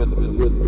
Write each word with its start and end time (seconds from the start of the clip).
Good, 0.00 0.16
good, 0.16 0.38
good. 0.38 0.59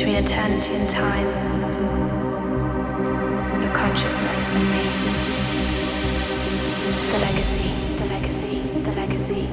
Between 0.00 0.16
eternity 0.16 0.74
and 0.76 0.88
time, 0.88 1.26
your 3.60 3.70
consciousness 3.74 4.48
and 4.48 4.64
me. 4.70 4.84
The 7.12 7.18
legacy, 7.18 7.68
the 7.98 8.06
legacy, 8.06 8.60
the 8.80 8.92
legacy, 8.92 9.46